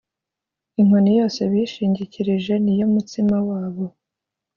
[0.79, 3.85] inkoni yose bishingikirije Ni yo mutsima wabo